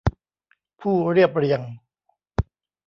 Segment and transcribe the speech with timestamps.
[0.81, 1.61] ผู้เรียบเรียง